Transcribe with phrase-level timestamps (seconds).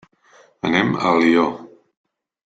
[0.69, 1.43] Anem a Alió.